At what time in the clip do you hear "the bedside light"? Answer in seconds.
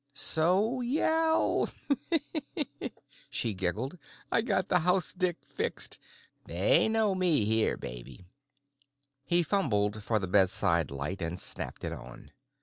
10.17-11.21